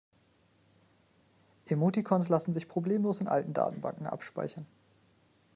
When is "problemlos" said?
2.67-3.21